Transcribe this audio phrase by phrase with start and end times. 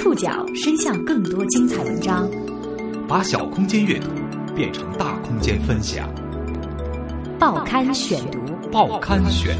[0.00, 2.26] 触角伸向更多精彩文章，
[3.06, 4.08] 把小空间阅读
[4.56, 6.08] 变成大空间分享。
[7.38, 8.38] 报刊选读，
[8.72, 9.54] 报刊选，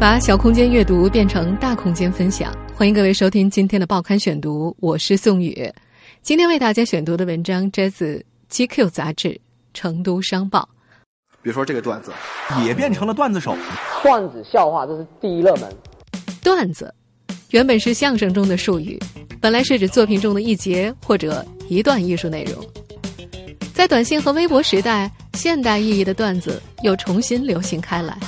[0.00, 2.52] 把小空间阅读变成大空间分享。
[2.74, 5.72] 欢迎各位收听今天的报刊选读，我是宋宇。
[6.22, 8.16] 今天为大家选读的文章摘自
[8.52, 9.28] 《GQ》杂志
[9.72, 10.58] 《成都商报》。
[11.40, 12.10] 比如说这个段子，
[12.66, 13.54] 也变成了段子手。
[14.02, 15.72] 段子笑话这是第一热门。
[16.42, 16.92] 段子
[17.50, 18.98] 原本是相声中的术语，
[19.40, 22.66] 本来是指作品中的一节或者一段艺术内容。
[23.72, 28.18] 在短信和微博时代，现代意义的段子又重新流行开来。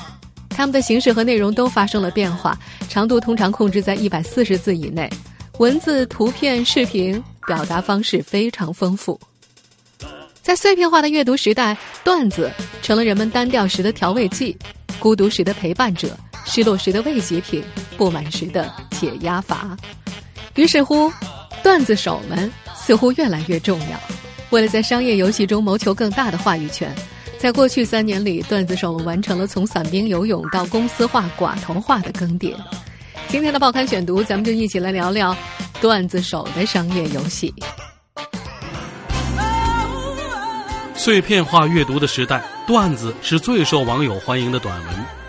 [0.49, 2.57] 它们的形式和内容都发生了变化，
[2.89, 5.11] 长度通常控制在一百四十字以内，
[5.59, 9.19] 文字、图片、视频表达方式非常丰富。
[10.41, 12.51] 在碎片化的阅读时代，段子
[12.83, 14.57] 成了人们单调时的调味剂，
[15.01, 17.63] 孤独时的陪伴者，失落时的慰藉品，
[17.97, 19.77] 不满时的解压阀。
[20.55, 21.13] 于是乎，
[21.63, 23.99] 段子手们似乎越来越重要。
[24.51, 26.95] 为了在商业游戏中谋求更大的话语权，
[27.39, 32.55] 在过去三年里，段子手们完成了从散兵游泳到公司化、寡头化的更迭。
[33.29, 35.37] 今天的报刊选读，咱们就一起来聊聊
[35.81, 37.53] 段子手的商业游戏。
[40.95, 45.24] 碎片化阅读的时代，段子是最受网友欢迎的短文。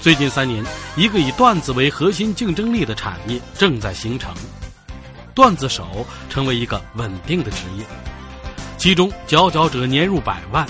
[0.00, 0.64] 最近三年，
[0.96, 4.32] 一个以段子为核心竞争力的产业正在形成，
[5.34, 7.84] 段子手成为一个稳定的职业，
[8.76, 10.64] 其中佼佼者年入百万。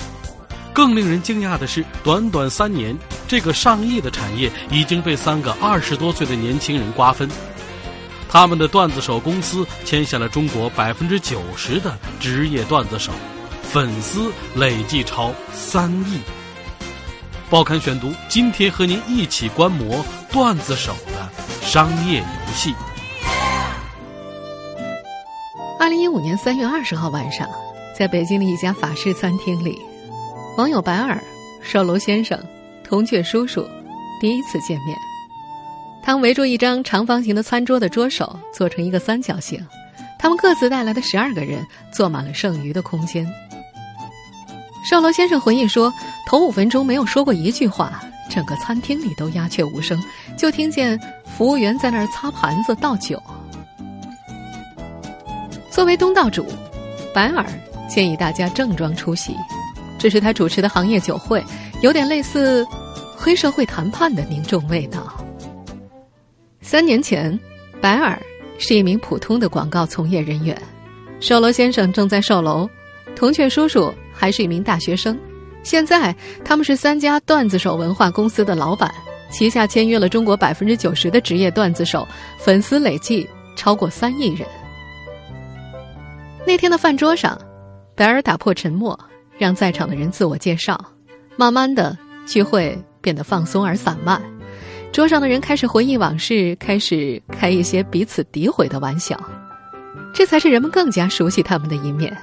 [0.72, 7.28] 更令人惊讶的是，短短三年，这个上亿的产业已经被三个二十多岁的年轻人瓜分。
[8.30, 13.12] 他们的段子手公司签下了中国百分之九十的职业段子手。
[13.62, 16.18] 粉丝累计超三亿。
[17.50, 21.28] 报刊选读，今天和您一起观摩段子手的
[21.62, 22.74] 商业游戏。
[25.81, 27.48] 二零一五年三月二十号晚上，
[27.97, 29.78] 在北京的一家法式餐厅里，
[30.59, 31.19] 网友白尔、
[31.62, 32.38] 售楼先生、
[32.84, 33.66] 铜雀叔叔
[34.20, 34.94] 第一次见面。
[36.03, 39.66] 他们围住一张长方形的餐桌的桌手，做成一个三角形。
[40.19, 43.26] 他们各自带来的十二个人坐满了剩余的空间。
[44.88, 45.93] 售楼先生回忆说
[46.25, 50.03] ：“头五分钟没有说过一句话，整个餐厅里都鸦雀无声，
[50.34, 53.22] 就听见服务员在那儿擦盘子倒酒。”
[55.69, 56.47] 作为东道主，
[57.12, 57.44] 白尔
[57.87, 59.37] 建议大家正装出席，
[59.98, 61.44] 这是他主持的行业酒会，
[61.82, 62.66] 有点类似
[63.15, 65.22] 黑社会谈判的凝重味道。
[66.62, 67.38] 三年前，
[67.78, 68.19] 白尔
[68.59, 70.56] 是一名普通的广告从业人员，
[71.21, 72.66] 售楼先生正在售楼，
[73.15, 73.93] 铜雀叔叔。
[74.18, 75.16] 还是一名大学生，
[75.62, 76.12] 现在
[76.44, 78.92] 他们是三家段子手文化公司的老板，
[79.30, 82.06] 旗下签约了中国百分之九十的职业段子手，
[82.36, 84.46] 粉丝累计超过三亿人。
[86.44, 87.40] 那天的饭桌上，
[87.94, 88.98] 白尔打破沉默，
[89.38, 90.82] 让在场的人自我介绍。
[91.36, 91.96] 慢慢的，
[92.26, 94.20] 聚会变得放松而散漫，
[94.90, 99.16] 桌上的人开始回忆往事，开始开一些彼此诋毁的玩笑，
[100.12, 102.16] 这才是人们更加熟悉他们的一面。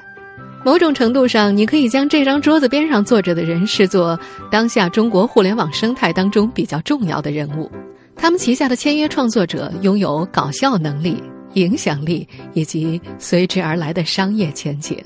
[0.65, 7.71] 某种程度上，你可以将这张桌子边上坐着的人视作当下中国互联网生态当中比较重要的人物。
[8.15, 11.21] 他们旗下的签约创作者拥有搞笑能力、
[11.53, 14.97] 影响力以及随之而来的商业前景。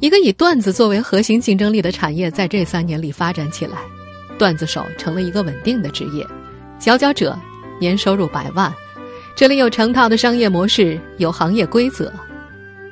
[0.00, 3.76] 一个以段子作为核心竞争力的产业，在这三年里发展起来，
[4.38, 6.26] 段子手成了一个稳定的职业，
[6.78, 7.38] 佼佼者
[7.78, 8.72] 年收入百万。
[9.36, 12.10] 这里有成套的商业模式，有行业规则。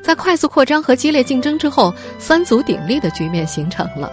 [0.02, 4.10] 在快速扩张和激烈竞争之后，三足鼎立的局面形成了。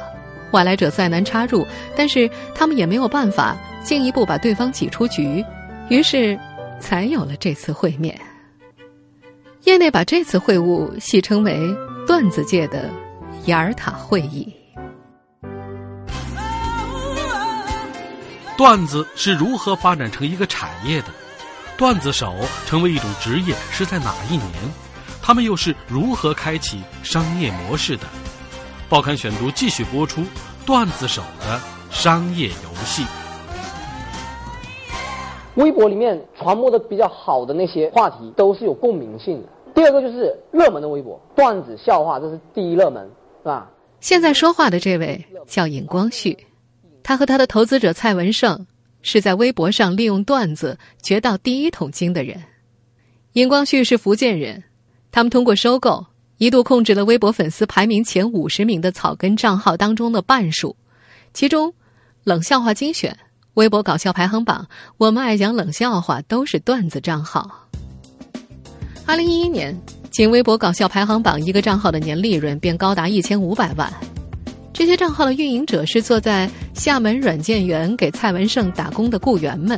[0.51, 5.43] 外来者再难插入，但是他们也没有办法进一步把对方挤出局，
[5.89, 6.39] 于是
[6.79, 8.17] 才有了这次会面。
[9.63, 11.59] 业内把这次会晤戏称为
[12.07, 12.89] “段子界的
[13.45, 14.51] 雅尔塔会议”。
[18.57, 21.07] 段子是如何发展成一个产业的？
[21.77, 22.35] 段子手
[22.65, 24.49] 成为一种职业是在哪一年？
[25.29, 28.03] 他们又是如何开启商业模式的？
[28.89, 30.23] 报刊选读继续播出
[30.65, 31.61] 段子手的
[31.91, 33.05] 商业游戏。
[35.53, 39.49] 微博里面传播的比较好的那些话题都是有共鸣性的。
[39.75, 43.07] 第二个就是热门的微博段子笑话，这是第一热门，
[43.43, 43.69] 是吧？
[43.99, 46.35] 现在说话的这位叫尹光旭，
[47.03, 48.65] 他和他的投资者蔡文胜
[49.03, 52.41] 是在微博上利用段子掘到第一桶金的人。
[53.33, 54.63] 尹光旭是福建人。
[55.11, 56.05] 他们通过收购，
[56.37, 60.75] 一度控制了微博粉丝排名前五十名的草根账号当中的半数，
[61.33, 61.73] 其中，
[62.23, 63.17] 冷笑话精选、
[63.55, 64.67] 微博搞笑排行榜，
[64.97, 67.67] 我们爱讲冷笑话都是段子账号。
[69.05, 69.75] 二零一一年，
[70.11, 73.91] 仅微博搞笑排行榜一个账号的年利润便高达一千五百万。
[74.71, 79.77] 这些账号的运营者是坐在厦门软件园给蔡文胜打工的雇员们，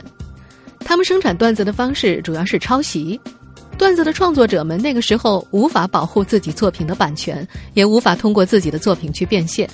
[0.80, 3.20] 他们生产段子的方式主要是抄袭。
[3.82, 9.68] 段子的创作者们那个时候无法保护自己作品的版权，也无法通过自己的作品去变现。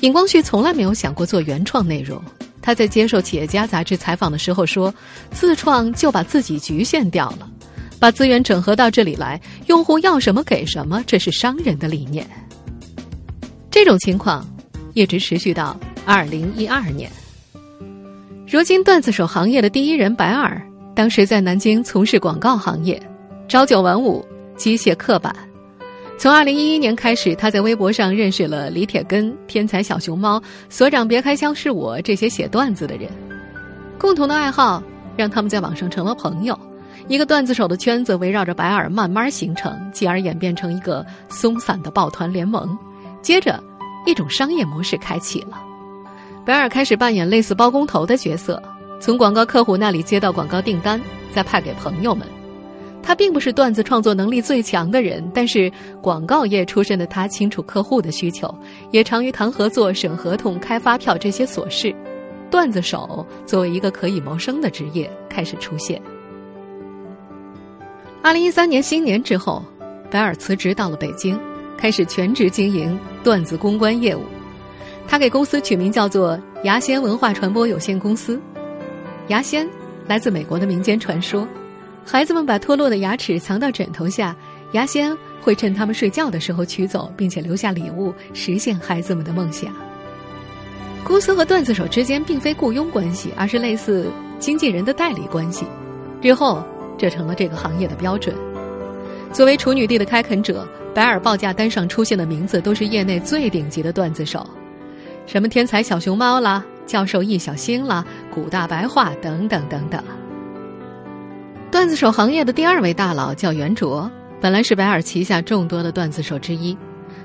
[0.00, 2.22] 尹光旭从来没有想过做原创内容。
[2.60, 4.92] 他在接受《企业家》杂志采访的时候说
[5.32, 7.50] ：“自创就把自己局限掉了，
[7.98, 12.28] 把资源整合到这里来，用户要什么给什么，这是商人的理念。”
[13.72, 14.46] 这种情况
[14.92, 15.74] 一直持续到
[16.04, 17.10] 二零一二年。
[18.46, 20.65] 如今，段子手行业的第一人白耳。
[20.96, 22.98] 当时在南京从事广告行业，
[23.48, 24.24] 朝九晚五，
[24.56, 25.36] 机械刻板。
[26.16, 33.10] 从二零一一年开始，他在微博上认识了李铁根、天才小熊猫、所长别开枪是我这些写段子的人。
[33.98, 34.82] 共同的爱好
[35.18, 36.58] 让他们在网上成了朋友。
[37.08, 42.74] 一个段子手的圈子围绕着白尔慢慢形成，继而演变成一个松散的抱团联盟。
[43.20, 43.62] 接着，
[44.06, 45.62] 一种商业模式开启了，
[46.46, 48.62] 白尔开始扮演类似包工头的角色。
[48.98, 51.00] 从广告客户那里接到广告订单，
[51.32, 52.26] 再派给朋友们。
[53.02, 55.70] 他并不是段子创作能力最强的人，但是
[56.02, 58.52] 广告业出身的他清楚客户的需求，
[58.90, 61.94] 也常于谈合作、审合同、开发票这些琐事。
[62.50, 66.02] 段子手作为一个可以谋生的职业开始出现。
[68.22, 69.62] 二零一三年新年之后，
[70.10, 71.38] 白尔辞职到了北京，
[71.76, 74.22] 开始全职经营段子公关业务。
[75.06, 78.40] 他给公司取名叫做牙仙文化传播有限公司。
[79.28, 79.68] 牙仙
[80.06, 81.46] 来自美国的民间传说，
[82.04, 84.36] 孩子们把脱落的牙齿藏到枕头下，
[84.72, 89.72] 牙仙会趁他们睡觉的时候取走，并且留下礼物，实现孩子们的梦想。
[91.02, 94.08] 公司和段子手之间并非雇佣关系，而是类似
[94.38, 95.66] 经纪人的代理关系。
[96.22, 96.62] 日后，
[96.96, 98.34] 这成了这个行业的标准。
[99.32, 104.48] 作为处女地的开垦者，白尔报价单上出现的名字都是业内最顶级的段子手，
[105.26, 106.64] 什么天才小熊猫啦。
[106.86, 110.02] 教授易小星了，古大白话等等等等。
[111.70, 114.10] 段子手行业的第二位大佬叫袁卓，
[114.40, 116.76] 本来是白尔旗下众多的段子手之一。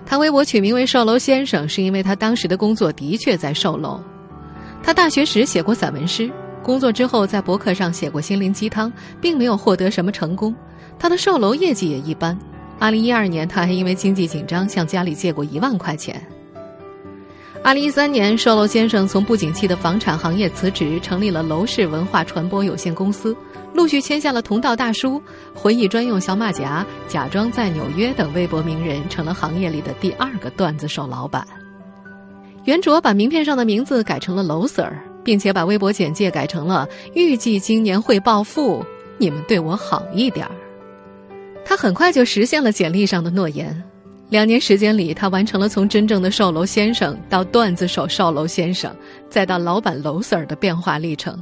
[0.05, 4.01] 他微博取名为“售楼先生”，是因为他当时的工作的确在售楼。
[4.83, 6.29] 他大学时写过散文诗，
[6.63, 8.91] 工作之后在博客上写过心灵鸡汤，
[9.21, 10.53] 并没有获得什么成功。
[10.97, 12.37] 他的售楼业绩也一般。
[12.79, 16.19] 二零一二年，他还因为经济紧张向家里借过一万块钱。
[17.63, 23.37] 二零一三年，售楼先生从不景气的房产行业辞职，成立了楼市文化传播有限公司，
[23.75, 25.21] 陆续签下了同道大叔、
[25.53, 31.45] 回忆专用小马甲、假装在纽约等微博名人，成了行业里的第二个段子手老板。
[32.65, 34.91] 袁卓把名片上的名字改成了楼 Sir，
[35.23, 38.83] 并且把微博简介改成了“预计今年会暴富，
[39.19, 40.51] 你们对我好一点儿”。
[41.63, 43.83] 他很快就实现了简历上的诺言。
[44.31, 48.95] 两年时间里，他完成了从真正的售楼先生到段子手售楼先生，
[49.29, 51.37] 再到老板楼 Sir 的变化历程。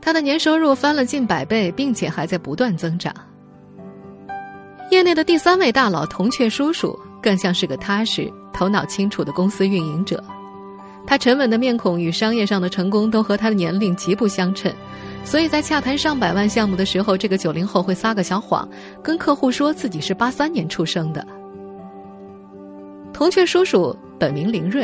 [0.00, 3.14] 他的年收入翻了近百倍，并且还在不断增长。
[4.90, 10.24] 业内的第三位大佬铜雀叔叔更像是个踏实、头脑清楚的公司运营者。
[11.06, 14.72] 他沉稳的面孔与商业上的成功都和他的年龄极不相称，
[15.26, 18.66] 所以在洽谈上百万项目的时候，这个九零后会撒个小谎，
[19.02, 21.22] 跟客户说自己是八三年出生的。
[23.20, 24.82] 铜雀叔叔本名林瑞，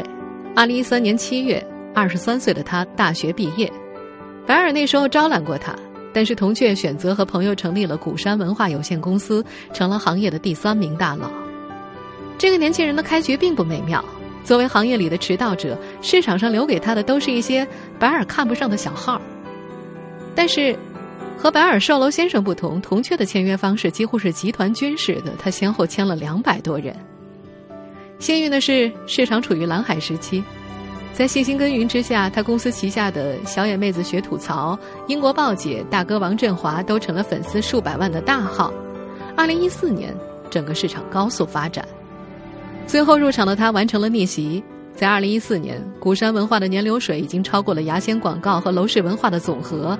[0.54, 3.72] 二零一三年七月，二十三岁的他大学毕业。
[4.46, 5.74] 白尔那时候招揽过他，
[6.12, 11.30] 但是铜雀选择和朋友成立了古山文化有限公司，成了行业的第三名大佬。
[12.36, 14.04] 这个年轻人的开局并不美妙。
[14.44, 17.66] 作为行业里的迟到者，市场上留给他的都是一些
[17.98, 19.18] 白尔看不上的小号。
[20.34, 20.78] 但是，
[21.38, 26.94] 和白尔售楼先生不同，铜雀的签约方式几乎是集团军式的，他先后签了两百多人。
[28.18, 30.42] 幸运的是，市场处于蓝海时期，
[31.12, 38.72] 在细心耕耘之下，他公司旗下的小野妹子学吐槽、英国报姐、大哥王振华都成了粉丝数百万的大号。
[39.36, 40.16] 二零一四年，
[40.50, 41.86] 整个市场高速发展，
[42.86, 44.64] 最后入场的他完成了逆袭。
[44.94, 49.96] 在二零一四年，鼓山文化的年流水已经超过了牙仙广告和楼市文化的总和，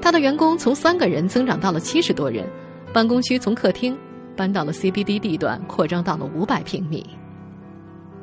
[0.00, 2.46] 他的员工从三个人增长到了七十多人，
[2.92, 3.98] 办公区从客厅
[4.36, 7.04] 搬到了 CBD 地段，扩张到了五百平米。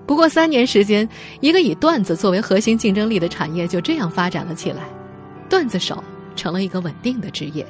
[0.06, 1.08] 不过三年时间，
[1.40, 4.84] 一个以段子作为核心竞争力的产业就这样发展了起来，
[5.50, 6.04] 段子手
[6.36, 7.66] 成了一个稳定的职业，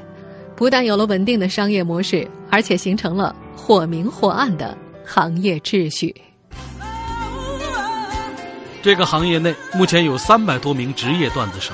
[0.56, 6.14] 不但有了稳定的商业模式，而且形成了或明或暗的行业秩序。
[8.82, 11.74] 这个行业内目前有三百多名职业段子手，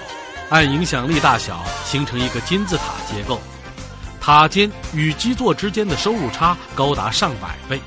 [0.49, 3.39] 按影响力大小形成一个金字塔结构，
[4.21, 7.81] 塔尖与基座之间的收入差高达上百倍。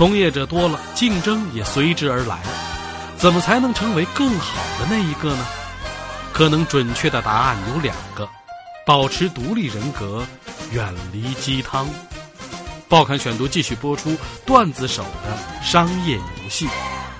[0.00, 2.40] 从业者多了，竞争也随之而来。
[3.18, 5.46] 怎么才能成为更好的那一个呢？
[6.32, 8.26] 可能准确的答案有两个：
[8.86, 10.26] 保持独立人格，
[10.72, 11.86] 远离鸡汤。
[12.88, 14.16] 报刊选读继续播出
[14.46, 16.66] 段子手的商业游戏。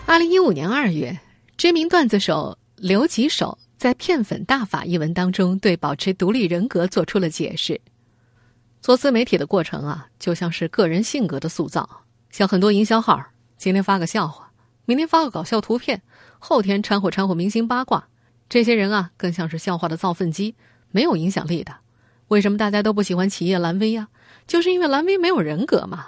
[0.07, 1.15] 二零一五年二月，
[1.59, 7.79] 知名段子手刘吉手在《骗粉大法》一文当中对保持独立人格做出了解释。
[8.81, 11.87] 做自媒体的过程啊，就像是个人性格的塑造，
[12.31, 13.21] 像很多营销号，
[13.57, 14.53] 今天发个笑话，
[14.85, 16.03] 明天发个搞笑图片，
[16.39, 18.09] 后天掺和掺和明星八卦，
[18.49, 20.55] 这些人啊，更像是笑话的造粪机，
[20.91, 21.75] 没有影响力的。
[22.29, 24.09] 为什么大家都不喜欢企业蓝 V 呀？
[24.47, 26.07] 就是因为蓝 V 没有人格嘛。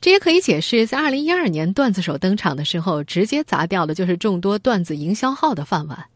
[0.00, 6.06] 这也可以解释，在二零一二年段子手登场的时候，直接砸掉的就是众多段子营销号的饭碗，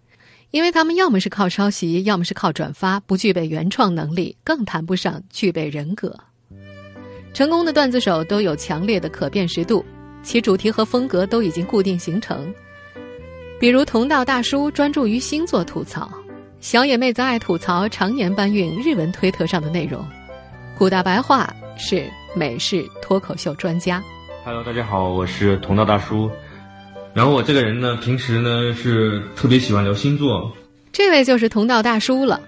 [0.51, 6.19] 因为他们要么是靠抄袭，要么是靠转发，不具备原创能力，更谈不上具备人格。
[7.33, 9.85] 成功的段子手都有强烈的可辨识度，
[10.23, 12.53] 其主题和风格都已经固定形成。
[13.59, 16.11] 比如同道大叔专注于星座吐槽，
[16.61, 20.05] 小野妹子爱吐槽常年搬运日文推特上的内容。
[20.77, 24.03] 古大白话是美式脱口秀专家。
[24.45, 26.31] Hello，大家好，我是同道大叔。
[27.13, 30.51] 然后我这个人呢，平时呢是特别喜欢聊星座。
[30.91, 32.41] 这位就是同道大叔了。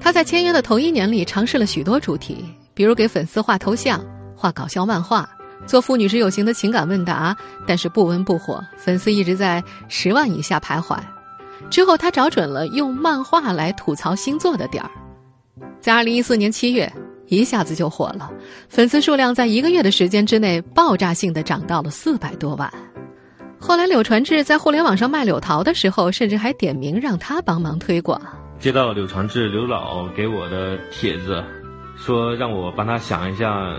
[0.00, 4.04] 他在签约的头一年里尝试了许多主题，比如给粉丝画头像、
[4.36, 5.28] 画搞笑漫画、
[5.64, 7.34] 做妇女之友型的情感问答，
[7.66, 10.98] 但是不温不火，粉丝一直在十万以下徘徊。
[11.70, 14.90] 之后他找准了用漫画来吐槽星座的点儿，
[15.80, 16.92] 在二零一四年七月。
[17.28, 18.30] 一下子就火了，
[18.68, 22.70] 粉丝数量在一个月的时间之内爆炸性的涨到了四百多万。
[23.58, 28.20] 后来柳传志在互联网上卖柳桃的时候，甚至还点名让他帮忙推广。
[28.60, 31.42] 接到柳传志刘老给我的帖子，
[32.04, 33.74] 说让我帮他想一下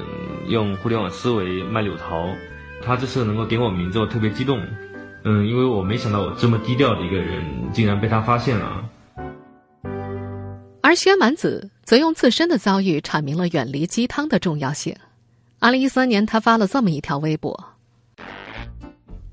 [0.48, 2.27] 用互联网思维卖柳桃。
[2.84, 4.60] 他这次能够点我名字，我特别激动。
[5.24, 8.84] 嗯，因为我没想到我这么低调的一个人，竟然被他发现了。
[10.82, 14.96] 而薛蛮子则用自身的遭遇阐明了远离鸡汤的重要性。
[15.60, 17.63] 二零一三年，他发了这么一条微博：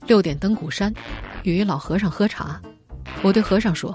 [0.06, 0.92] 六点登古山，
[1.44, 2.60] 与老和尚喝茶。
[3.22, 3.94] 我对和尚说：“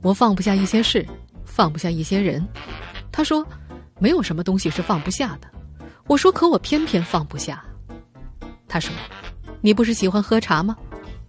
[0.00, 1.04] 我放不下一些事，
[1.44, 2.46] 放不下一些人。”
[3.12, 3.46] 他说
[4.02, 5.46] ：“没有什么东西是放不下的。”
[6.08, 7.64] 我说：“可我偏偏放不下。”
[8.66, 8.92] 他说
[9.62, 10.76] ：“你不是喜欢喝茶吗？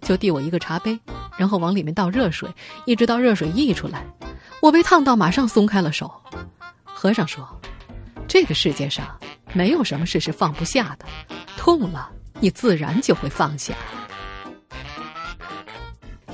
[0.00, 0.98] 就递我一个茶杯，
[1.38, 2.52] 然后往里面倒热水，
[2.84, 4.04] 一直到热水溢出来。”
[4.60, 6.10] 我被烫到，马上松开了手。
[6.82, 7.46] 和尚说
[8.26, 9.06] ：“这个世界上
[9.52, 11.06] 没有什么事是放不下的，
[11.56, 13.72] 痛了你自然就会放下。”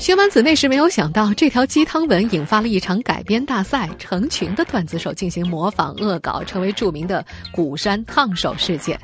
[0.00, 8.98] 薛蛮子那时没有想到，这条鸡汤文引发了一场改编大赛，成群的段子手进行模仿恶搞，成为著名的“鼓山烫手事件”。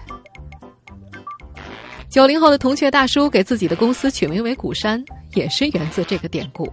[2.09, 5.05] 九零后的铜雀大叔给自己的公司取名为“鼓山”，
[5.37, 6.67] 也是源自这个典故。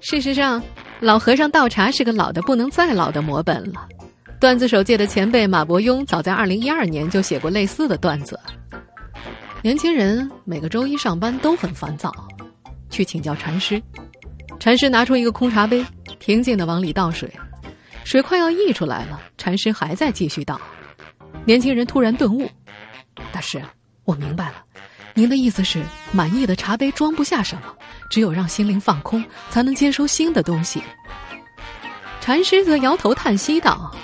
[0.00, 0.62] 事实上。
[1.00, 3.86] 老和尚倒茶是个老的不能再老的模本了。
[4.40, 8.40] 段子手界的前辈马伯庸早在二零一二年就写过类似的段子。
[9.60, 12.10] 年轻人每个周一上班都很烦躁，
[12.96, 13.82] 去请教禅师。
[14.58, 15.84] 禅师拿出一个空茶杯，
[16.18, 17.30] 平静的往里倒水，
[18.04, 20.58] 水快要溢出来了，禅师还在继续倒。
[21.44, 22.50] 年轻人突然顿悟
[23.30, 23.62] ：“大师，
[24.04, 24.64] 我明白了。”
[25.12, 27.62] 您的意思是，满意的茶杯装不下什么，
[28.10, 30.82] 只有让心灵放空，才能接收新的东西。
[32.22, 33.94] 禅师则摇头叹息道：“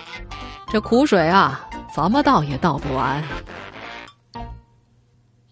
[0.70, 3.24] 这苦水啊，怎么倒也倒不完。”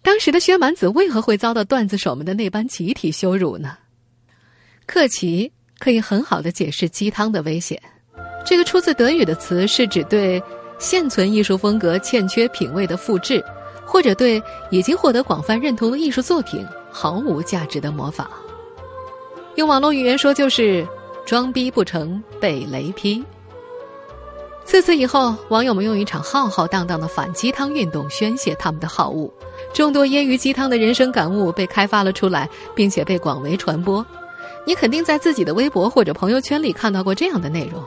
[0.01, 3.77] 当时的薛蛮子为何会遭到段子手们的那般集体羞辱呢？
[4.85, 7.81] 克奇可以很好的解释鸡汤的危险。
[8.45, 10.41] 这个出自德语的词是指对
[10.79, 13.43] 现存艺术风格欠缺品味的复制。
[13.83, 18.25] 或者对已经获得广泛认同的艺术作品毫无价值的模仿，
[19.55, 20.87] 用网络语言说就是
[21.25, 23.21] 装逼不成被雷劈。
[24.63, 29.29] 自此以后，网友们用一场浩浩荡荡的反鸡汤运动宣泄他们的好恶，
[29.73, 34.05] 众多腌鱼鸡汤的人生感悟被开发了出来，并且被广为传播。
[34.65, 37.83] 你肯定在自己的微博或者朋友圈里看到过这样的内容：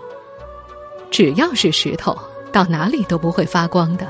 [1.11, 2.19] 只要是石头，
[2.51, 4.09] 到哪里都不会发光的。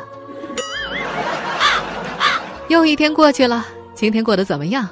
[2.69, 4.89] 又一天过去了，今天过得怎么样？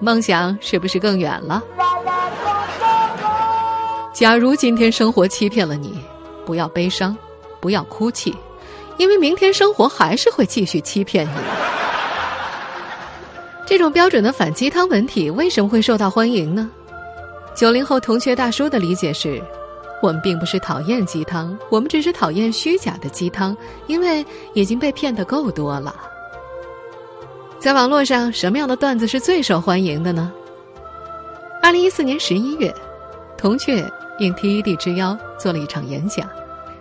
[0.00, 1.62] 梦想是不是更远了？
[4.12, 5.98] 假如今天生活欺骗了你，
[6.44, 7.16] 不要悲伤，
[7.58, 8.36] 不要哭泣，
[8.98, 11.73] 因为明天生活还是会继续欺骗你。
[13.66, 16.70] 这种标准的反鸡汤文体为什么会受到欢迎呢？
[17.54, 19.42] 九零后同学大叔的理解是：
[20.02, 23.56] 我们并不是讨厌鸡汤，我们只是讨厌虚假的鸡汤，
[23.86, 25.94] 因为已经被骗得够多了。
[27.58, 30.30] 在网络上，什么样的段子是最受欢迎的呢？
[31.62, 32.72] 二零一四年十一月，
[33.38, 36.28] 铜雀应 TED 之邀做了一场演讲，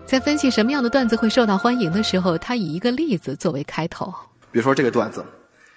[0.06, 4.14] 在分析什么样的段子会受到欢迎的时候，他以一个例子作为开头。
[4.52, 5.24] 比如说这个段子，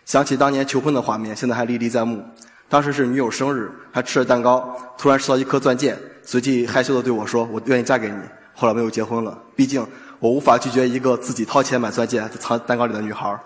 [0.07, 2.25] 想起当年求婚的画面，现在还历历在目。
[2.69, 8.15] 当时是女友生日，还吃了蛋糕，突然吃到一颗钻戒，随即害羞的对我说：“我愿意嫁给你。”
[8.55, 9.85] 后来没有结婚了，毕竟
[10.21, 13.37] 我无法拒绝一个自己掏钱买钻戒藏蛋糕里的女孩。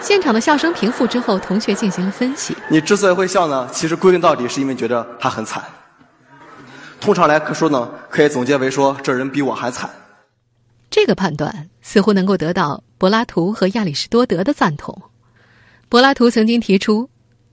[0.00, 2.56] 现场的笑声平复之后，同学进行了分析。
[2.70, 5.62] 你之所以会笑呢，其实归根到底是因为觉得他很惨。
[6.98, 9.90] 通常来说呢，可以总结为说这人比我还惨。
[10.88, 15.02] 这个判断似乎能够得到柏拉图和亚里士多德的赞同。
[15.88, 17.08] 柏拉图曾经提出。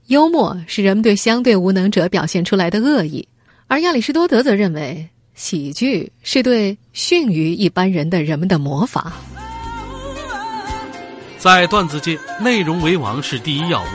[0.08, 3.26] 幽默是人们对相对无能者表现出来的恶意，
[3.66, 9.12] 而亚里士多德则认为喜剧是对逊于一般人的人们的模仿。
[11.38, 13.86] 在段子界，内容为王是第一要务。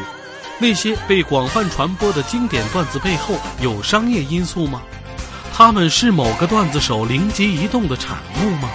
[0.59, 4.81] 那些被广泛传播的经典段子背后有商业因素吗？
[5.53, 8.69] 他们是某个段子手灵机一动的产物吗？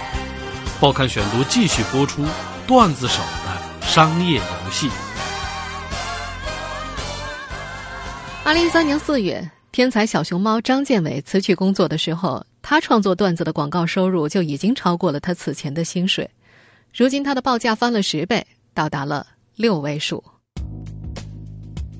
[0.79, 2.25] 报刊选读继续播出
[2.65, 4.89] 段子手的商业游戏。
[8.47, 16.29] 二零一三年四月，天才小熊猫张建伟辞去工作的时候，他创作段子的广告收入就已经超过了他此前的薪水。
[16.95, 19.27] 如今，他的报价翻了十倍，到达了
[19.57, 20.23] 六位数。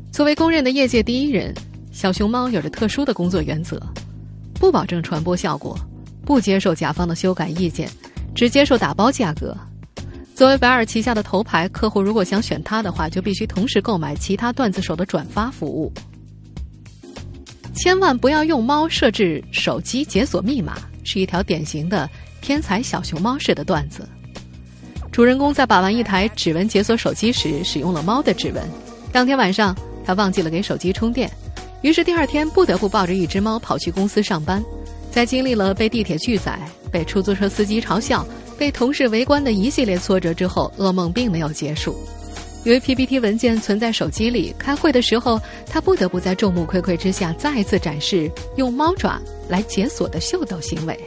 [0.10, 1.54] 作为公认的业界第一人，
[1.92, 3.78] 小熊猫有着特殊的工作原则：
[4.54, 5.78] 不保证传播效果，
[6.26, 7.90] 不接受甲方的修改意见，
[8.34, 9.54] 只接受打包价格。
[10.34, 15.92] 作为白尔旗下的头牌客户，如果想选他的话，就必须同时购买其他段子手的转发服务。
[17.74, 22.10] 千万不要用猫设置手机解锁密码，是一条典型的
[22.42, 24.08] 天才小熊猫式的段子。
[25.12, 28.64] 主人公在把玩一台指纹解锁手机时，使用了猫的指纹。
[29.12, 29.76] 当天晚上，
[30.06, 31.32] 他忘记了给手机充电，
[31.82, 34.64] 于是第二天不得不抱着一只猫跑去公司上班。
[35.12, 36.60] 在经历了被地铁拒载、
[36.92, 38.26] 被出租车司机嘲笑、
[38.58, 41.98] 被同事围观的一系列挫折之后，噩梦并没有结束。
[42.64, 51.00] 由于 PPT 文件存在手机里，开会的时候他不得不在众目睽睽之下再次展示用猫爪来解锁的秀逗行为。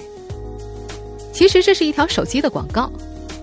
[1.32, 2.90] 其实这是一条手机的广告，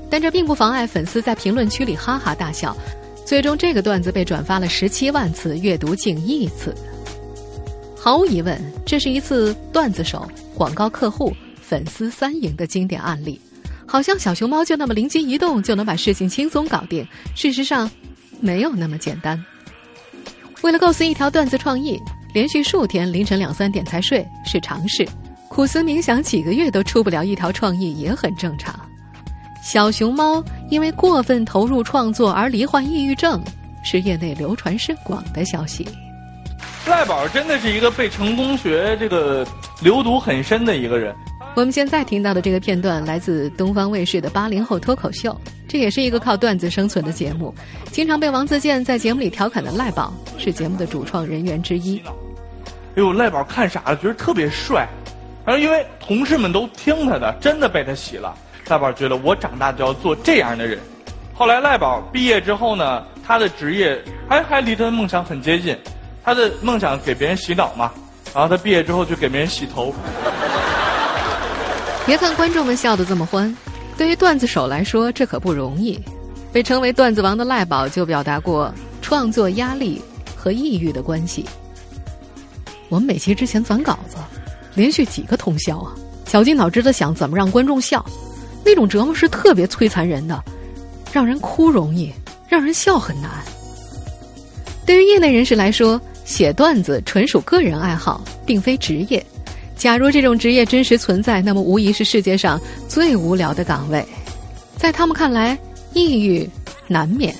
[0.09, 2.75] 但这并不妨碍粉丝在评论区里哈哈大笑。
[3.23, 6.73] 最终，这个段子被转发了十七万次，阅读近亿次。
[7.95, 13.39] 毫无疑问，这是一次段子手、广告客户、粉丝三赢的经典案例。
[13.87, 17.89] 好像小熊猫就那么灵机一动就能把事情轻松搞定，事实上，
[18.41, 19.41] 没有那么简单。
[20.61, 21.97] 为了构思一条段子创意，
[22.33, 25.07] 连续数天凌晨两三点才睡是常事，
[25.49, 28.77] 苦思冥想几个月都出不了一条创意也很正常。
[29.63, 33.41] 小熊猫因为过分投入创作而罹患抑郁症，
[33.83, 35.87] 是业内流传甚广的消息。
[36.87, 39.45] 赖宝真的是一个被成功学这个
[39.81, 41.15] 流毒很深的一个人。
[41.57, 45.35] 我们现在听到的这个片段来自东方卫视的八零后脱口秀，
[45.67, 47.51] 这也是一个靠段子生存的节目。
[47.91, 51.97] 经常被王自健在节目里调侃的赖宝是节目的主创人员之一。
[51.97, 52.11] 哎
[52.97, 54.87] 呦，赖宝看傻了，觉得特别帅，
[55.43, 58.37] 然后因为同事们都听他的，真的被他洗了。
[58.67, 60.77] 赖宝觉得我长大就要做这样的人。
[61.33, 65.75] 后来赖宝毕业之后呢，他的职业还还离他的梦想很接近，
[66.23, 67.91] 他的梦想给别人洗脑嘛，
[68.31, 69.91] 然后他毕业之后就给别人洗头。
[72.07, 73.53] 别看观众们笑得这么欢，
[73.97, 75.99] 对于段子手来说，这可不容易。
[76.53, 80.01] 被称为段子王的赖宝就表达过创作压力
[80.33, 81.43] 和抑郁的关系。
[82.87, 84.15] 我们每期之前攒稿子，
[84.73, 85.93] 连续几个通宵啊，
[86.25, 88.03] 绞尽脑汁的想怎么让观众笑，
[88.63, 90.41] 那种折磨是特别摧残人的，
[91.11, 92.09] 让人哭容易，
[92.47, 93.29] 让人笑很难。
[94.85, 99.23] 对于业内人士来说，写段子纯属个人爱好，并非职业。
[99.77, 104.03] 假如这种职业真实存在，那么无疑是世界上最无聊的岗位。
[104.75, 105.57] 在他们看来，
[105.93, 106.49] 抑郁
[106.87, 107.33] 难免。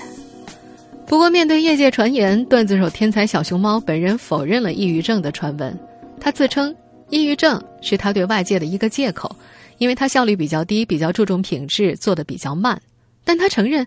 [1.06, 5.76] 不过，面对业界传言，段子手天才小熊猫本人否认了抑郁症的传闻。
[6.20, 6.74] 他自称，
[7.10, 9.34] 抑郁症是他对外界的一个借口，
[9.78, 12.80] 因为他效率比较低，比较注重品质，做的比较慢。
[13.24, 13.86] 但他承认，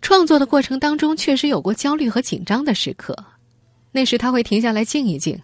[0.00, 3.16] 创作的过程当中确实有过焦虑和紧张的时刻，
[3.90, 5.38] 那时他会停下来静一静。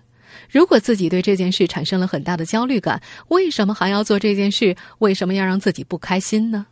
[0.48, 4.74] 如果自己对这件事产生了很大的焦虑感，为什么还要做这件事？
[4.98, 6.66] 为什么要让自己不开心呢？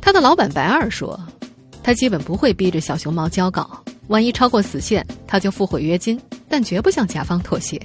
[0.00, 1.18] 他的老板白二说，
[1.82, 6.20] 他基本不会逼着小熊猫交稿，万一超过死线，他就付毁约金。
[6.46, 7.80] 但绝不向甲方妥协。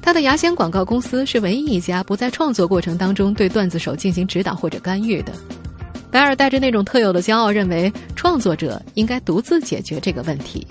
[0.00, 5.32] 他的牙仙广告公司是唯一一家不在创作过程当中对段子手进行指导或者干预的。
[6.10, 10.66] 白尔带着那种特有的骄傲，认为创作者应该独自解决这个问题。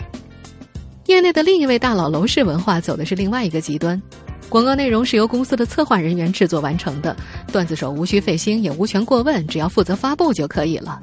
[1.10, 4.00] 业内的另一位大佬楼市文化走的是另外一个极端，
[4.48, 7.16] 广告内容是由公司的策划人员制作完成的，
[7.52, 11.00] 段子手无需费心，也无权过问，只要负责发布就可以了。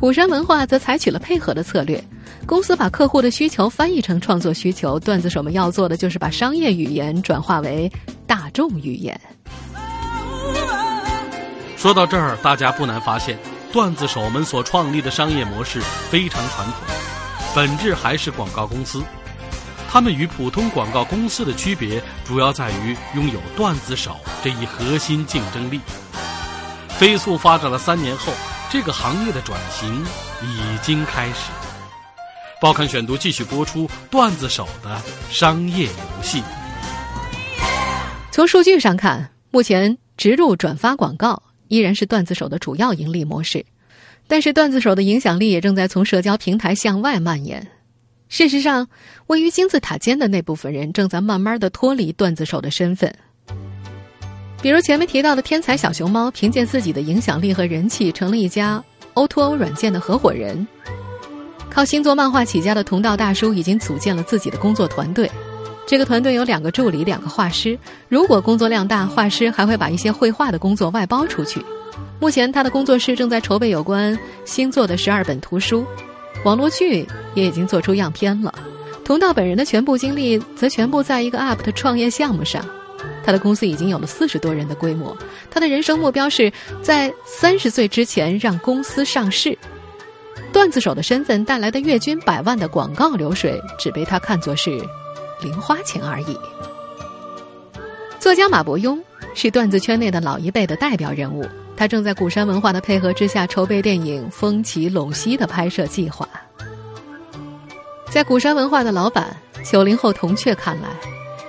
[0.00, 2.02] 虎山文化则采取了配合的策略。
[2.46, 7.90] 公司把客户的需求翻译成创作需求，段子手们要做的就是把商业语言转化为
[8.26, 9.18] 大众语言。
[11.76, 13.38] 说到这儿，大家不难发现，
[13.72, 15.80] 段子手们所创立的商业模式
[16.10, 16.76] 非常传统，
[17.54, 19.02] 本质还是广告公司。
[19.94, 25.78] 他们与普通广告公司的区别，主要在于拥有段子手这一核心竞争力。
[26.88, 28.32] 飞速发展了三年后，
[28.68, 30.04] 这个行业的转型
[30.42, 31.52] 已经开始。
[32.60, 36.42] 报刊选读继续播出段子手的商业游戏。
[38.32, 43.64] 从数据上看，目前植入转发广告依然是段子手的主要盈利模式，
[44.26, 47.64] 但是段子手的影响力也正在从社交平台向外蔓延。
[48.36, 48.88] 事实上，
[49.28, 53.14] 位于金字塔尖的那部分人正在慢慢的脱离段子手的身份。
[54.60, 58.82] 比如前面提到的天才小熊猫，凭借自己的影响力和人气，成了一家
[59.14, 60.66] O2O 软件的合伙人。
[61.70, 65.30] 靠星座漫画起家的同道大叔已经组建了自己的工作团队，
[65.86, 67.78] 这个团队有两个助理，两个画师。
[68.08, 71.64] 如果工作量大，画师还会把一些绘画的工作外包出去。
[72.18, 75.86] 目前，他的工作室正在筹备有关星座的十二本图书，
[76.44, 78.54] 网络剧也已经做出样片了。
[79.04, 82.64] 同道本人的全部精力则全部在一个 App 的创业项目上。
[83.24, 85.16] 他的公司已经有了四十多人的规模。
[85.50, 86.52] 他的人生目标是
[86.82, 89.58] 在三十岁之前让公司上市。
[90.52, 94.70] 段子手的身份带来的月均百万的广告流水，只被他看作是
[95.42, 96.38] 零花钱而已。
[98.20, 98.98] 作家马伯庸
[99.34, 101.44] 是段子圈内的老一辈的代表人物，
[101.76, 106.28] 他正在古山文化的配合之下筹备电影《风起陇西》的拍摄计划。
[108.10, 110.88] 在古山文化的老板九零后铜雀看来，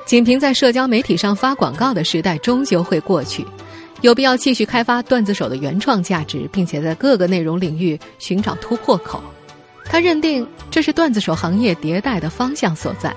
[0.05, 3.45] 仅凭在社交媒体上发广告的时代终究会过去。
[4.01, 9.21] 有必要继续开发段子手的原创价值，并且在各个内容领域寻找突破口。
[9.85, 13.15] 他认定这是段子手行业迭代的方向所在。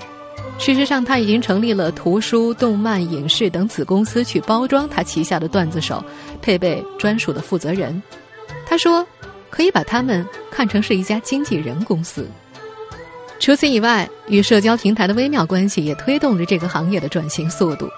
[0.58, 6.04] 事实上，他已经成立了图书、动漫、影视等子公司，去包装他旗下的段子手，
[6.42, 8.02] 配备专属的负责人。
[8.66, 9.06] 他说，
[9.50, 12.28] 可以把他们看成是一家经纪人公司。
[13.38, 17.88] 除此以外，与社交平台的微妙关系也推动着这个行业的转型速度。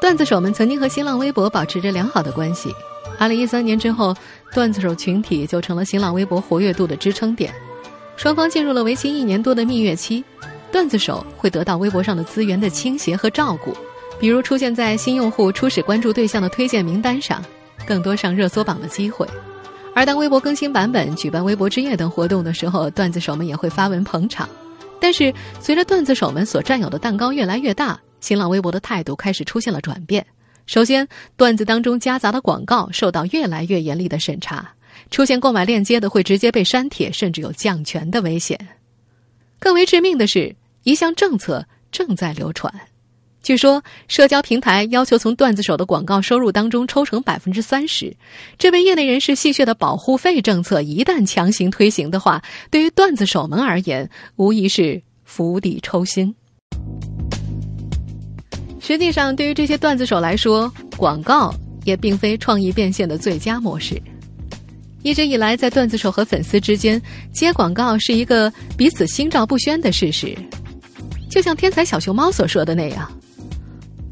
[0.00, 2.74] 段子手们曾经和新浪微博保持着良好的关系。
[3.16, 4.14] 二零一三年之后，
[4.52, 7.54] 段子手群体就成了新浪微博活跃度的支撑点。
[8.16, 10.22] 双方进入了为期一年多的蜜月期。
[10.76, 13.74] 段子手会得到微博上的资源的倾斜和照顾，
[14.20, 17.42] 比如出现在新用户初始关注对象的推荐名单上，
[17.86, 19.26] 更多上热搜榜的机会。
[19.94, 24.46] 而当微博更新版本、举办微博之夜等活动的时候，段子手们也会发文捧场。
[25.00, 27.98] 但是，随着段子手们所占有的蛋糕越来越大。
[28.20, 30.26] 新浪微博的态度开始出现了转变。
[30.66, 31.08] 首先，
[31.38, 34.74] 段子当中夹杂的广告受到越来越严厉的审查，
[35.10, 38.58] 出现购买链接的会直接被删帖，甚至有降权的危险。
[39.58, 40.54] 更为致命的是，
[40.86, 42.72] 一项政策正在流传。
[43.42, 48.16] 据说，社交平台要求从段子手的广告收入当中抽成百分之三十。
[48.56, 56.32] 这位业内人士戏谑的保护费政策一旦强行推行的话，对于段子手们而言，无疑是釜底抽薪。
[58.78, 61.52] 实际上，对于这些段子手来说，广告
[61.84, 64.00] 也并非创意变现的最佳模式。
[65.02, 70.36] 一直以来，在段子手和粉丝之间接广告是一个彼此心照不宣的事实。
[71.36, 73.12] 就像天才小熊猫所说的那样，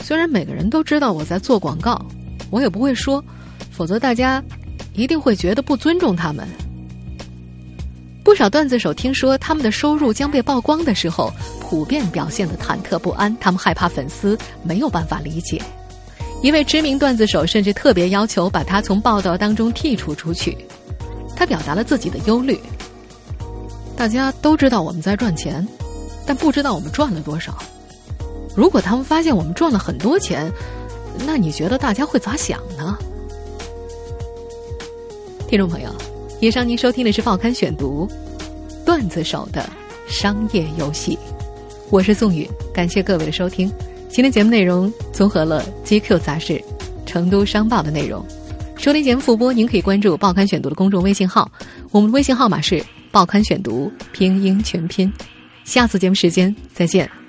[0.02, 1.98] 虽然每个人都知道我在做广告，
[2.50, 3.24] 我也不会说，
[3.70, 4.44] 否则大家
[4.92, 6.46] 一定会觉得不尊重他们。
[8.22, 11.32] 不少段子手听说他们的收入将被曝光的时候，
[11.62, 13.34] 普遍表现的忐忑不安。
[13.40, 15.58] 他们害怕粉丝没有办法理解。
[16.42, 20.54] 一位知名段子手甚至特别要求把他从报道当中剔除出去。
[21.34, 22.60] 他表达了自己的忧虑：
[23.96, 25.66] 大家都知道我们在赚钱，
[26.26, 27.56] 但不知道我们赚了多少。
[28.56, 30.50] 如果他们发现我们赚了很多钱，
[31.26, 32.96] 那你觉得大家会咋想呢？
[35.48, 35.90] 听众朋友。
[36.40, 38.06] 以上您收听的是《报刊选读》，
[38.84, 39.68] 段子手的
[40.06, 41.18] 商业游戏，
[41.90, 43.72] 我是宋宇，感谢各位的收听。
[44.10, 46.54] 今天节目内容综合了《GQ》杂志、
[47.06, 48.24] 《成都商报》的内容。
[48.76, 51.50] 收听节目复播，您可以关注《报刊选读》的公众微信号，
[51.90, 52.74] 我们的微信号码是
[53.10, 55.10] 《报刊选读》拼音全拼。
[55.64, 57.23] 下次节目时间再见。